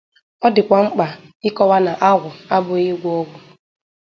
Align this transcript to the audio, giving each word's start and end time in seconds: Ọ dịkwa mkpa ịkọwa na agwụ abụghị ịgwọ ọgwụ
Ọ 0.45 0.47
dịkwa 0.55 0.77
mkpa 0.85 1.07
ịkọwa 1.47 1.77
na 1.85 1.91
agwụ 2.09 2.29
abụghị 2.55 2.83
ịgwọ 2.93 3.09
ọgwụ 3.21 3.37